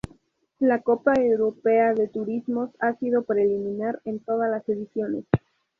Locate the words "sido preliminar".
2.95-4.01